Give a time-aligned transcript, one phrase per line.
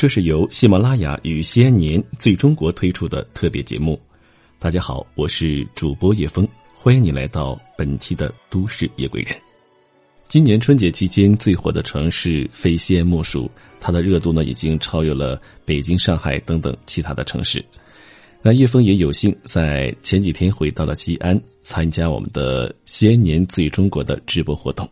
[0.00, 4.00] 这是由喜马拉雅与西安年最中国推出的特别节目。
[4.58, 9.36] 大家好，我是主播叶峰，欢迎你来到本期的都市夜归人。
[10.26, 17.62] 今年春节期间最火的城市非西安莫属，它的热度呢已经超越了北京、上海等等其他的城市。
[18.40, 24.90] 那叶峰也有幸在前几天回到了西安，参加我们的西安年最中国的直播活动，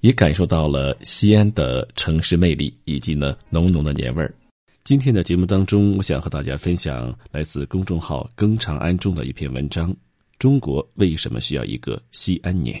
[0.00, 4.34] 也感受到了西安的城市魅力以及呢浓浓的年味儿。
[4.86, 9.92] 今天的节目当中，我想和大家分享来自公众号“更长安”中的一篇文章：
[10.38, 12.80] 中国为什么需要一个西安年？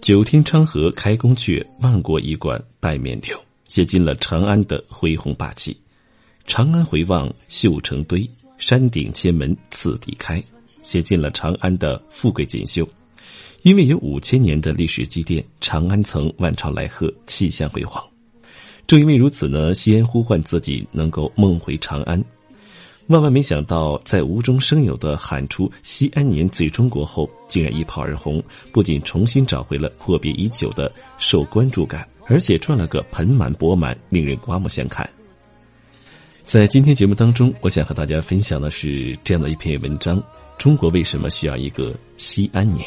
[0.00, 5.76] 九天昌河开宫阙，万国衣冠拜冕旒，写尽了长安的恢宏霸气。
[6.46, 8.24] 长安回望绣成堆，
[8.56, 10.40] 山顶千门次第开，
[10.80, 12.88] 写尽了长安的富贵锦绣。
[13.62, 18.00] 因为有五千年的历史积淀，长安曾万朝来贺，气象辉煌。
[18.92, 22.22] 正因为如此呢，西安呼唤自己能够梦回长安。
[23.06, 35.08] 万万没想到，在无中生有的喊出“西安年最中国”后，竟然一炮而红，不仅重新找回了阔别已久的受关注感，而且赚了个盆满钵满，令人刮目相看。
[36.44, 40.22] 在今天节目当中，我想和大家分享的是这样的一篇文章：
[40.58, 42.86] 中国为什么需要一个西安年？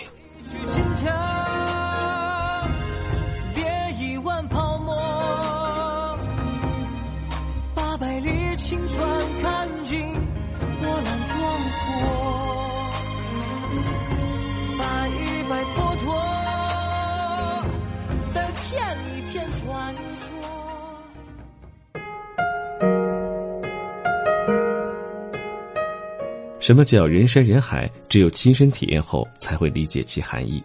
[26.66, 27.88] 什么叫人山人海？
[28.10, 30.64] 只有亲身体验后才会理解其含义。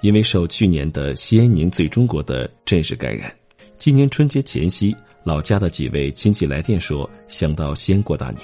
[0.00, 3.32] 因为受去年的西安年最中国的阵势感染，
[3.76, 8.42] 今年春节前夕，老家的几位亲戚来电说想到西安过大年，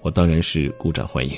[0.00, 1.36] 我当然是鼓掌欢迎。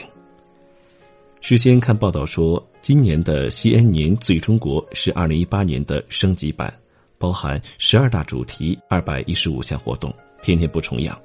[1.41, 6.71] 事先看报道说，今年的西安年最中国是二零一八年的升级版，
[7.17, 11.19] 包含十二大主题、二百一十五项活动，天天不重样。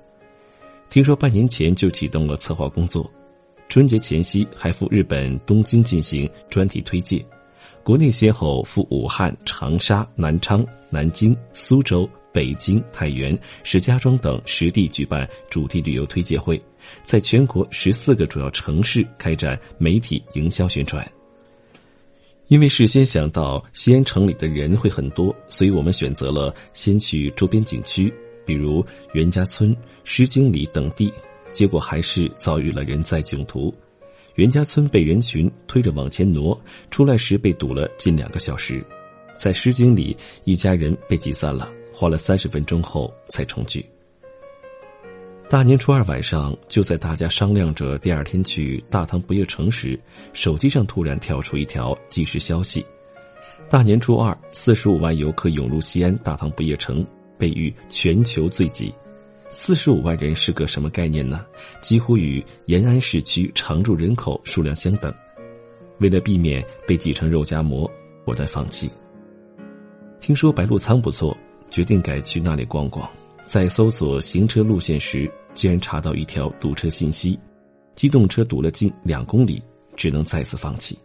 [0.90, 3.12] 听说半年前就启动了策划工作。
[3.76, 7.22] 春节前夕还赴日本东京进行专题推介，
[7.84, 16.58] 国内先后赴武汉、长沙、南昌、南京、苏州、北京、太原、石家庄等实地举办主题旅游推介会，
[17.04, 21.06] 在全国十四个主要城市开展媒体营销宣传。
[22.48, 28.10] 因为事先想到西安城里的人会很多，所以我们选择了先去周边景区，
[28.46, 28.82] 比如
[29.12, 29.76] 袁家村、
[30.06, 31.12] 诗经里等地。
[31.56, 33.74] 结果还是遭遇了人在囧途，
[34.34, 36.62] 袁家村被人群推着往前挪，
[36.92, 38.86] 出来时被堵了近两个小时，
[39.38, 43.86] 在诗经里一家人被挤散了，花了三十分钟后才重聚。
[45.50, 49.98] 大年初二晚上，就在大家商量着第二天去大唐不夜城时，
[50.34, 52.86] 手机上突然跳出一条即时消息：
[53.70, 58.94] 大年初二，四十五万游客涌入西安大唐不夜城，被誉全球最挤。
[59.58, 61.46] 四十五万人是个什么概念呢？
[61.80, 65.14] 几乎与延安市区常住人口数量相等。
[66.00, 67.90] 为了避免被挤成肉夹馍，
[68.26, 68.92] 果断放弃。
[70.20, 71.36] 听说白鹿仓不错，
[71.72, 73.10] 决定改去那里逛逛。
[73.46, 77.40] 在搜索行车路线时，竟然查到一条堵车信息，
[77.96, 79.64] 机动车堵了近两公里，
[79.96, 81.00] 只能再次放弃。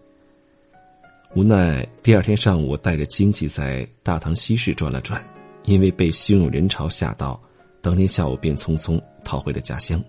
[1.37, 5.25] 无奈第二天上午，带着亲戚在大唐西市转了转，
[5.67, 7.41] 因为被汹涌人潮吓到。
[7.83, 10.03] 当天下午便匆匆逃回了家乡。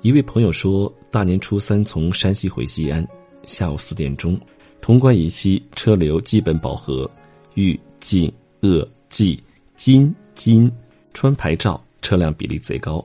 [0.00, 3.06] 一位朋友说，大年初三从山西回西安，
[3.44, 4.40] 下午四点钟，
[4.80, 7.10] 潼关以西车流基本饱和，
[7.54, 9.42] 豫晋鄂冀
[9.74, 10.70] 津津
[11.12, 13.04] 川牌照车辆比例贼高。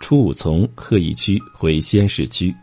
[0.00, 2.54] 初五从鹤邑区回西安市区，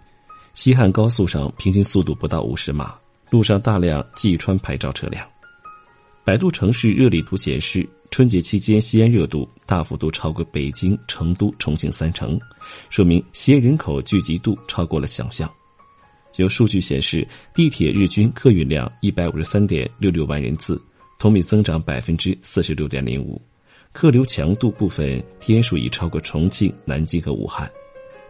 [0.53, 2.96] 西汉高速上平均速度不到五十码，
[3.29, 5.28] 路上大量冀川牌照车辆。
[6.23, 7.87] 百度城市热力图显示。
[8.09, 12.39] 春节期间，西安热度大幅度超过北京、成都、重庆三成，
[12.89, 15.51] 说明西安人口聚集度超过了想象。
[16.37, 20.81] 有数据显示，地铁日均客运量一百五十三点六六万人次，
[21.19, 23.41] 同比增长百分之四十六点零五，
[23.91, 27.69] 客流强度部分天数已超过重庆、南京和武汉。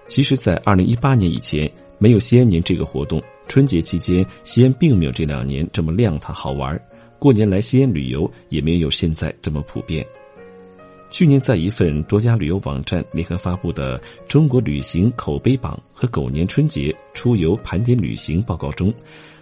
[0.05, 6.81] 其实，在二零一八年以前，没有西安年这个活动，春节期间西安并没有这两年这么亮堂好玩。
[7.19, 10.05] 过年来西安旅游也没有现在这么普遍。
[11.09, 13.97] 去年，在一份多家旅游网站联合发布的
[14.27, 18.93] 《中国旅行口碑榜》和狗年春节出游盘点旅行报告中，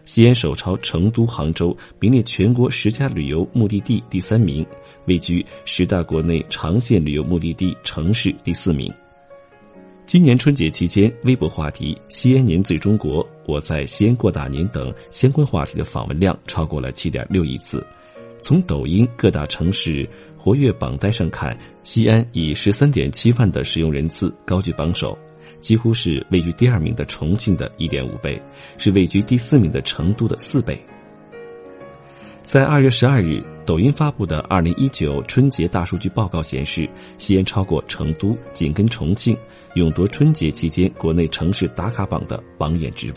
[0.06, 4.64] 西安首超成都、杭州，名列全国十佳旅游目的地第三名，
[5.06, 8.94] 位居十大国内长线旅游目的地城市第四名。
[10.06, 17.84] 今年春节期间，微博话题“西安年最中国”“我在西安过大年”等相关话题的访问量超过了七点六亿次。
[18.40, 20.08] 从抖音各大城市
[20.38, 25.18] 活跃榜单上看，西安以十三点七万的使用人次高居榜首，
[25.60, 28.40] 几乎是位居第二名的重庆的一点五倍，
[28.78, 30.80] 是位居第四名的成都的四倍。
[32.44, 39.36] 在二月十二日，抖音发布的二零一九春节大数据报告显示，西安超过成都，紧跟重庆，
[39.74, 43.16] 勇夺春节期间国内城市打卡榜的榜眼之位。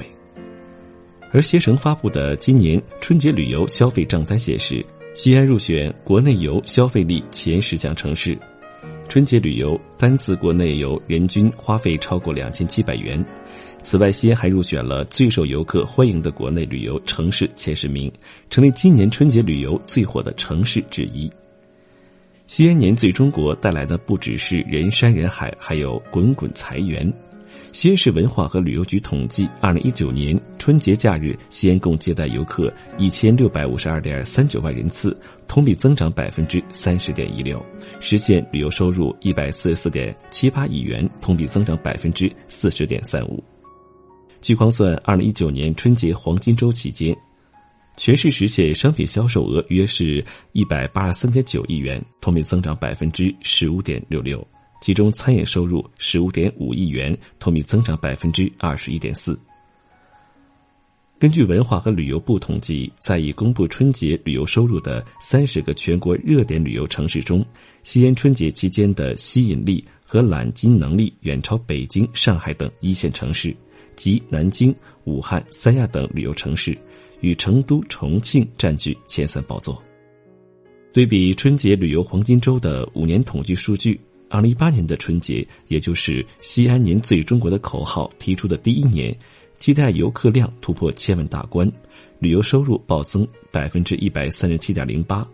[1.33, 4.85] 而携程发布的今年春节旅游消费账单显示。
[5.15, 8.39] 西安入选国内游消费力前十强城市，
[9.09, 13.25] 春节旅游单次国内游人均花费超过两千七百元。
[13.83, 18.13] 此外，西安还入选了最受游客欢迎的国内旅游城市前十名，
[18.51, 21.31] 成为今年春节旅游最火的城市之一。
[22.47, 27.11] 西安年最中国带来的不只是人山人海，还有滚滚财源。
[27.73, 35.17] 西安市文化和旅游局统计，二零一九年春节假日，西安共接待游客一千六百五十二点三九万人次，
[35.47, 37.65] 同比增长百分之三十点一六，
[38.01, 43.43] 实现旅游收入一百四十四点七八亿元，同比增长百分之四十点三五。
[44.41, 47.17] 据框算，二零一九年春节黄金周期间，
[47.97, 54.47] 全市实现商品销售额约是一百八十三点九亿元，同比增长百分之十五点六六。
[54.81, 59.39] 其中，餐饮收入十五点五亿元，同比增长百分之二十一点四。
[61.19, 67.45] 根据文化和旅游部统计，在已公布春节旅游收入的三十个全国热点旅游城市中，
[67.83, 73.55] 西安春节期间的吸引力和揽金能力远超北京、上海等一线城市，
[73.99, 74.75] 及南京、
[75.05, 76.75] 武汉、三亚等旅游城市，
[77.21, 79.83] 与成都、重庆占据前三宝座。
[80.93, 84.01] 对比春节旅游黄金周的五年统计数据。
[84.31, 89.17] 二零一八年的春节，也就是“西安年最中国”的口号提出的第一年，
[89.57, 91.67] 期待游客量突破千万大关，
[92.19, 95.27] 旅游收入暴增百分之一百三十七点零八。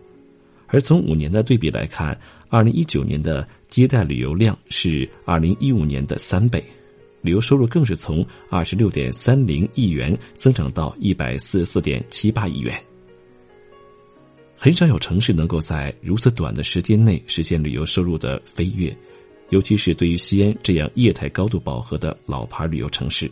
[0.67, 6.63] 而从五年的对比来看，二零一九年的接待旅游量是二零一五年的三倍，
[7.25, 12.79] 旅游收入更是从二十六点三零亿元增长到一百四十四点七八亿元。
[14.55, 18.95] 很少有城市能够在如此短的时间内实现旅游收入的飞跃，
[19.49, 23.29] 尤其是对于西安这样业态高度饱和的老牌旅游城市。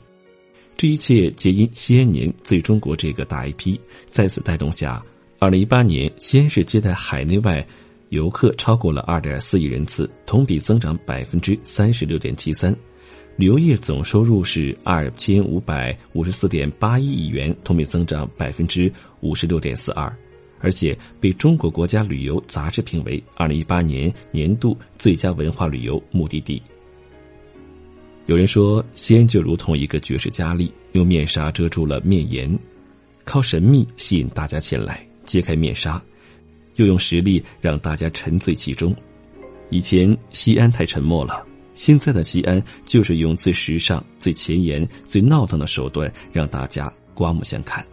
[0.75, 3.77] 这一切皆因西安年最中国这个大 IP
[4.09, 5.03] 在此带动下，
[5.37, 7.65] 二零一八年西安市接待海内外
[8.09, 12.75] 游客超过了二点四亿人次，同比增长百分之三十六点七三，
[13.35, 18.91] 旅游业总收入是二千五百五十四点八一亿元，同比增长百分之
[19.21, 20.11] 五十六点四二。
[20.59, 26.61] 而且被中国国家旅游杂志评为二零一八年年度最佳文化旅游目的地。
[28.27, 32.57] 有人说，西安就如同一个绝世佳丽，用面纱遮住了面颜，
[33.25, 36.01] 靠神秘吸引大家前来，揭开面纱，
[36.75, 38.95] 又用实力让大家沉醉其中。
[39.69, 47.85] 以前西安太沉默了，现在的西安就是用最时尚、最前沿、最闹腾的手段，让大家刮目相看。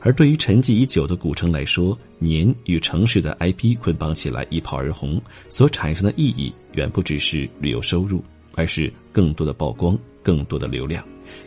[0.00, 8.22] 而对于沉寂已久的古城来说，年与城市的 IP 捆绑起来一炮而红，所产生的意义远不只是旅游收入，
[8.54, 11.02] 而是更多的曝光、更多的流量，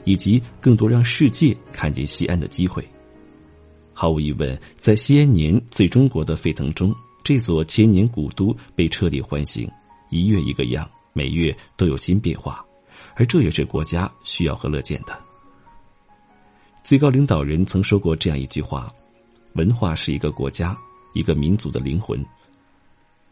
[0.06, 2.84] 以及更多让世界看见西安的机会。
[3.94, 6.92] 毫无疑问，在西安年最中国的沸腾中，
[7.24, 9.70] 这座千年古都被彻底唤醒，
[10.10, 12.64] 一月一个样，每月都有新变化，
[13.16, 15.18] 而这也是国家需要和乐见的。
[16.84, 18.88] 最高领导人曾说过这样一句话
[19.58, 20.78] ：“文化是一个国家、
[21.16, 22.24] 一个民族的灵魂。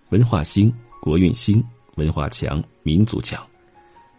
[0.10, 1.62] 文化兴，国运兴；
[1.96, 3.40] 文化强，民族强。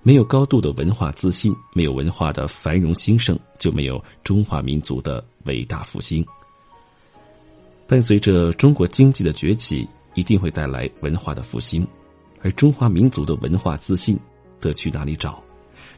[0.02, 6.24] 没有高度的文化自信，没有文化的繁荣兴盛，就没有中华民族的伟大复兴。
[7.88, 11.86] 伴随着中国经济的崛起，一定会带来文化的复兴，
[12.42, 14.18] 而中华民族的文化自信
[14.60, 15.42] 得去哪里找？”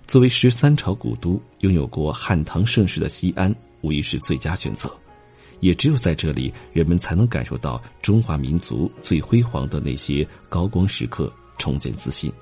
[0.06, 4.90] 作为十三朝古都，拥有过汉唐盛世的西安，无疑是最佳选择。
[5.60, 12.32] 也只有在这里，人们才能感受到中华民族最辉煌的那些高光时刻，重建自信。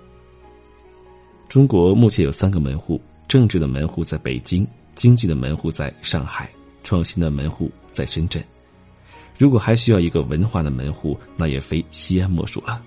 [1.48, 6.50] 中国目前有三个门户：政治的门户在北京，经济的门户在上海，
[6.84, 8.44] 创新的门户在深圳。
[9.38, 12.80] 如果还需要一个文化的门户，那也非西安莫属了。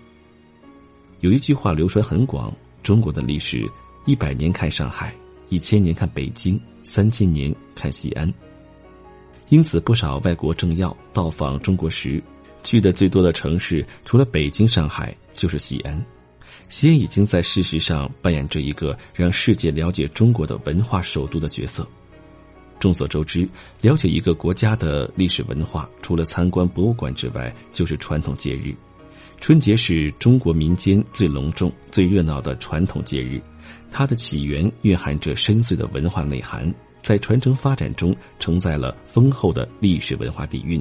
[1.22, 3.70] 有一句话流传很广：中国的历史，
[4.06, 5.14] 一百年看上海，
[5.50, 8.34] 一千年看北京，三千年看西安。
[9.50, 12.24] 因此，不少外国政要到访中国时，
[12.64, 16.02] 去的最多的城市，除了北京、上海，就是西安。
[16.70, 21.86] 西安已经在事实上扮演着一个让世界了解中国的文化首都的角色。
[22.80, 23.46] 众所周知，
[23.82, 28.74] 了解一个国家的历史文化，除了参观博物馆之外，就是传统节日。
[29.40, 33.42] 春节是中国民间最隆重、最热闹的传统节日，
[33.90, 36.72] 它的起源蕴含着深邃的文化内涵。
[37.02, 40.80] 在传承发展中，承载了丰厚的历史文化底蕴。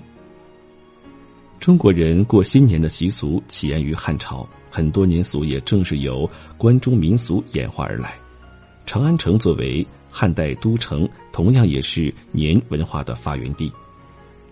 [1.60, 8.14] 中国人过新年的习俗起源于汉朝，很多年俗也正是由关中民俗演化而来。
[8.84, 13.72] 长安城作为汉代都城，同样也是年文化的发源地。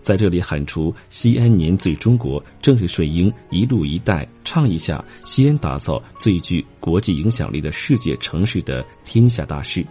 [0.07, 9.85] 在这里喊出“西安年最中国”，正是顺应“一路一带”倡议下，西安打造最具国际影响力的世界城市的天下大事。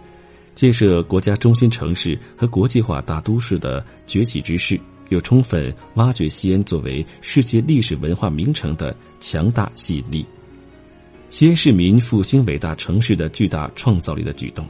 [0.55, 10.25] 建设国家中心城市和国际化大都市的崛起之势，又充分挖掘西安作为世界历史文化名城的强大吸引力。
[11.29, 14.67] 西安市民复兴伟大城市的巨大创造力的举动，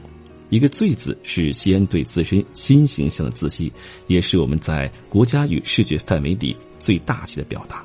[0.50, 3.70] 一个“最”字是西安对自身新形象的自信，
[4.06, 7.84] 也是我们在国家与视觉范围里最大气的表达。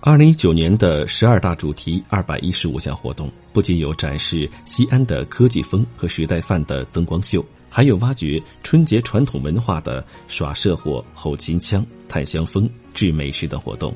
[0.00, 13.92] 二零一九年的十二大主题二百一十五项活动，不仅有展示西安的科技风和时代范的灯光秀，还有挖掘春节传统文化的耍社火、吼秦腔、探香风、制美食等活动，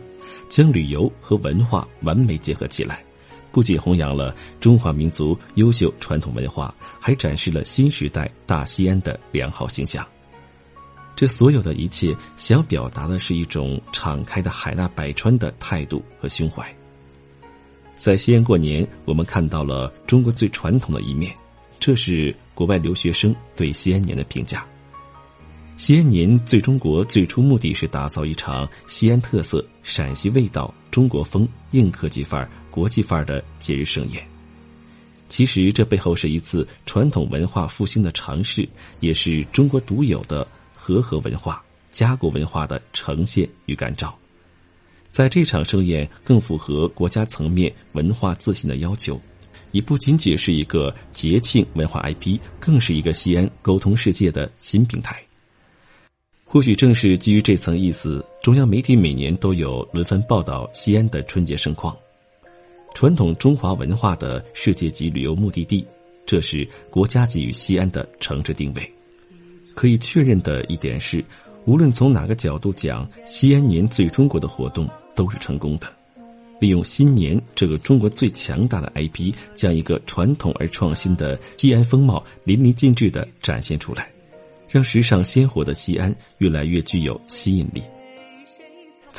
[0.49, 3.05] 将旅游和文化完美结合起来，
[3.53, 10.07] 不仅弘扬了中华民族优秀传统文化，还展示了新时代大西安的良好形象。
[11.17, 16.65] 这所有的一切，想表达的是一种敞开的海纳百川的态度和胸怀。
[17.97, 21.35] 在西安过年，我们看到了中国最传统的一面，
[21.79, 24.65] 这是国外留学生对西安年的评价。
[25.77, 34.27] 西安年最中国最初目的是打造一场西安特色、陕西味道、中国风、硬科技范儿、国际范儿的节日盛宴。
[35.29, 38.69] 其实，这背后是一次传统文化复兴的尝试，
[39.01, 40.47] 也是中国独有的。
[40.83, 44.19] 和合文化、家国文化的呈现与感召，
[45.11, 49.21] 在这场盛宴更符合国家层面文化自信的要求，
[49.73, 55.23] 也不仅仅是一个节庆文化 IP，更是一个西安沟通世界的新平台。
[56.47, 61.95] 或许正是基于这层意思，中央媒体每年都有轮番报道西安的春节盛况，
[63.01, 65.83] 传统中华文化的世界级旅游目的地，
[66.27, 68.93] 这是国家给予西安的城市定位。
[69.75, 71.25] 可以确认的一点是，
[71.65, 75.91] 无论从哪个角度讲，西安年最中国的活动都是成功的。
[76.61, 84.13] 利用新年这个中国最强大的 IP，将一个传统而创新的西安风貌淋漓尽致的展现出来，
[84.69, 87.83] 让时尚鲜活的西安越来越具有吸引力。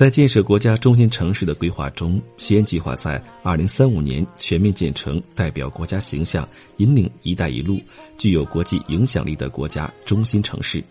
[0.01, 7.79] 在建设国家中心城市的规划中，西安计划在二零三五年全面建成代表国家形象、引领“一带一路”、
[8.17, 10.83] 具有国际影响力的国家中心城市。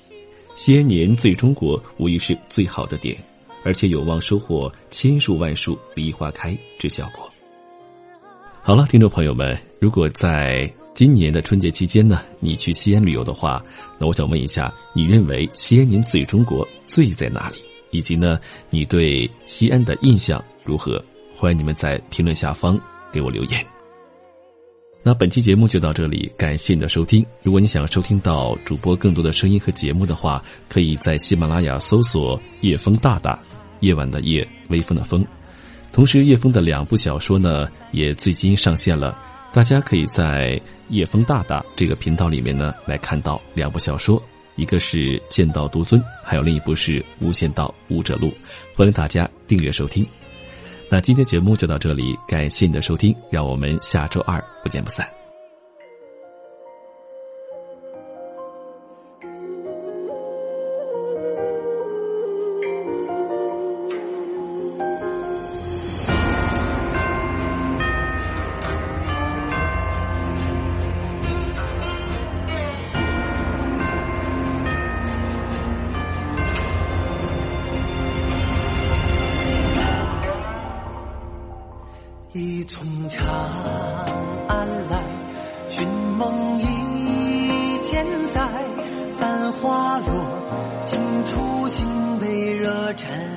[0.55, 3.17] 西安年最中国无疑是最好的点，
[3.65, 7.29] 而且有望收获千树万树梨花开之效果。
[8.63, 13.61] 好了，听众朋友们，如果在今年的春节期间呢，你去西安旅游的话，
[13.99, 17.57] 那我想问一下，你认为西安年最中国最在哪里？
[17.91, 18.39] 以及呢，
[18.71, 21.03] 你对西安的印象如何？
[21.35, 22.79] 欢迎你们在评论下方
[23.11, 23.65] 给我留言。
[25.03, 27.25] 那本期节目就到这里，感谢你的收听。
[27.43, 33.43] 如果你想要收听到主播更多的声音和节目的话，可以在喜马拉雅搜索“叶风大大”，
[33.81, 35.25] 夜晚的夜，微风的风。
[35.91, 39.19] 同时，叶风的两部小说呢，也最新上线了，
[39.55, 44.23] 大家可以在“叶风大大”这个频道里面呢，来看到两部小说。
[44.57, 48.29] 一个是《剑道独尊》，还有另一部是《无限道武者录》，
[48.77, 50.07] 欢迎大家订阅收听。
[50.89, 55.20] 那今天节目就到这里，感谢你的收听，让我们下周二不见不散。
[82.33, 83.27] 已从长
[84.47, 85.03] 安来，
[85.69, 88.49] 寻梦一千载，
[89.19, 90.07] 繁花落
[90.85, 91.85] 尽，初心
[92.21, 93.30] 被热尘。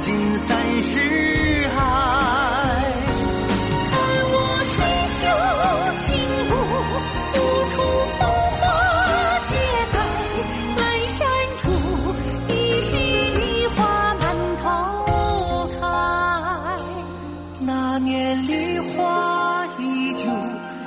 [0.00, 0.98] 尽三世
[1.76, 1.78] 爱。
[3.90, 3.92] 看
[4.32, 4.74] 我水
[5.18, 5.22] 袖
[6.00, 6.08] 轻
[6.48, 6.52] 舞，
[7.36, 7.38] 舞
[7.74, 7.78] 出
[8.18, 8.20] 风
[8.56, 8.60] 华
[9.48, 9.50] 绝
[9.92, 9.94] 代。
[10.76, 10.80] 阑
[11.18, 11.20] 珊
[11.60, 11.62] 处，
[12.48, 12.50] 一
[12.90, 12.92] 枝
[13.76, 13.78] 花
[14.14, 14.22] 满
[14.62, 14.64] 头
[15.78, 15.82] 开。
[17.60, 18.08] 那年
[18.46, 19.80] 梨花依
[20.14, 20.24] 旧，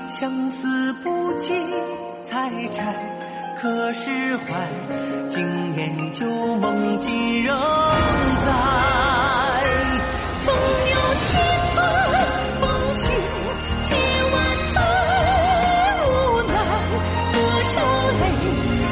[0.10, 1.54] 相思不及
[2.24, 3.23] 采摘。
[3.64, 4.68] 可是怀，
[5.30, 6.28] 经年旧
[6.58, 7.56] 梦今仍
[8.44, 8.52] 在。
[10.44, 11.32] 总有千
[11.74, 11.80] 般
[12.60, 12.62] 风
[12.98, 13.08] 情，
[13.84, 13.90] 千
[14.34, 14.36] 万
[14.76, 14.78] 般
[16.04, 16.06] 无
[16.52, 16.54] 奈。
[17.32, 17.36] 多
[17.72, 17.76] 少
[18.20, 18.22] 泪，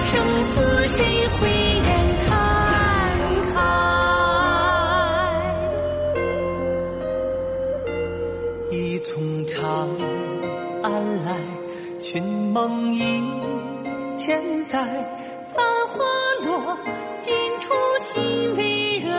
[0.07, 0.13] 生
[0.47, 0.55] 死
[0.87, 0.97] 谁
[1.35, 1.91] 会眼
[2.25, 2.31] 看
[3.51, 3.53] 开？
[8.71, 9.11] 一从
[9.47, 9.59] 长
[10.81, 10.89] 安
[11.25, 11.29] 来，
[11.99, 12.80] 寻梦忆。
[14.21, 14.77] 千载
[15.51, 16.03] 繁花
[16.45, 16.77] 落，
[17.17, 17.73] 尽处
[18.03, 19.11] 心未热。